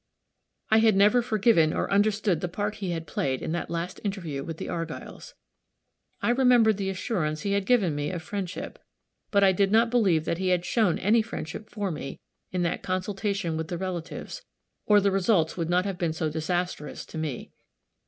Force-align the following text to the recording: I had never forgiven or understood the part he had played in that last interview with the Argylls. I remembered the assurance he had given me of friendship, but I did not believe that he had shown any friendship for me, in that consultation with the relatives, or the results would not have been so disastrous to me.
I 0.71 0.79
had 0.79 0.95
never 0.95 1.21
forgiven 1.21 1.73
or 1.73 1.91
understood 1.91 2.41
the 2.41 2.47
part 2.47 2.77
he 2.77 2.89
had 2.89 3.05
played 3.05 3.39
in 3.43 3.51
that 3.51 3.69
last 3.69 4.01
interview 4.03 4.43
with 4.43 4.57
the 4.57 4.67
Argylls. 4.67 5.35
I 6.23 6.31
remembered 6.31 6.77
the 6.77 6.89
assurance 6.89 7.41
he 7.41 7.51
had 7.51 7.67
given 7.67 7.93
me 7.93 8.09
of 8.09 8.23
friendship, 8.23 8.79
but 9.29 9.43
I 9.43 9.51
did 9.51 9.71
not 9.71 9.91
believe 9.91 10.25
that 10.25 10.39
he 10.39 10.47
had 10.47 10.65
shown 10.65 10.97
any 10.97 11.21
friendship 11.21 11.69
for 11.69 11.91
me, 11.91 12.19
in 12.51 12.63
that 12.63 12.81
consultation 12.81 13.57
with 13.57 13.67
the 13.67 13.77
relatives, 13.77 14.41
or 14.87 14.99
the 14.99 15.11
results 15.11 15.55
would 15.55 15.69
not 15.69 15.85
have 15.85 15.99
been 15.99 16.13
so 16.13 16.31
disastrous 16.31 17.05
to 17.05 17.19
me. 17.19 17.51